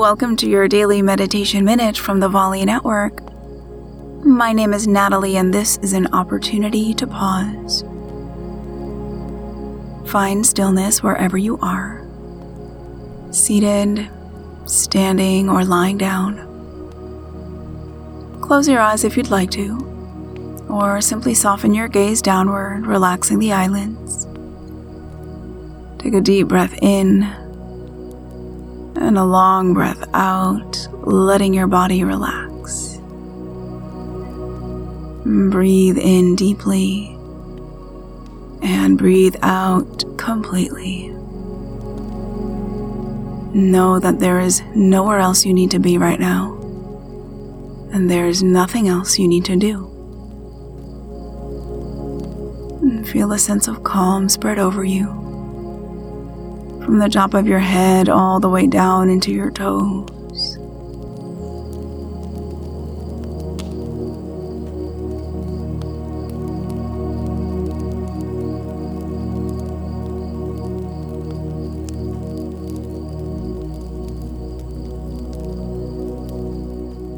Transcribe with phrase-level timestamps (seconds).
[0.00, 3.20] welcome to your daily meditation minute from the Volley Network.
[4.24, 7.82] My name is Natalie, and this is an opportunity to pause.
[10.10, 12.02] Find stillness wherever you are
[13.30, 14.08] seated,
[14.64, 16.38] standing, or lying down.
[18.40, 23.52] Close your eyes if you'd like to, or simply soften your gaze downward, relaxing the
[23.52, 24.26] eyelids.
[26.02, 27.49] Take a deep breath in
[29.00, 32.98] and a long breath out, letting your body relax.
[35.24, 37.16] Breathe in deeply
[38.62, 41.08] and breathe out completely.
[43.52, 46.54] Know that there is nowhere else you need to be right now,
[47.92, 49.86] and there is nothing else you need to do.
[53.06, 55.29] Feel a sense of calm spread over you
[56.84, 60.56] from the top of your head all the way down into your toes.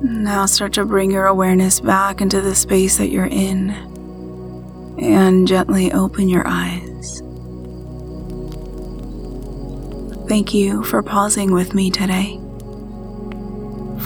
[0.03, 3.70] Now start to bring your awareness back into the space that you're in
[4.98, 6.72] and gently open your eyes.
[10.33, 12.38] Thank you for pausing with me today.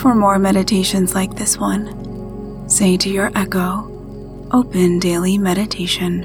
[0.00, 3.88] For more meditations like this one, say to your echo,
[4.50, 6.24] Open Daily Meditation.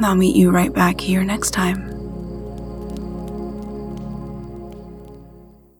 [0.00, 1.95] I'll meet you right back here next time.